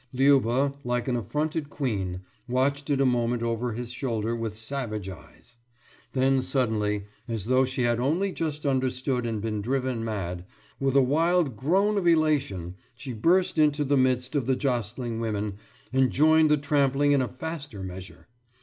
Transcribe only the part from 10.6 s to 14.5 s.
with a wild groan of elation she burst into the midst of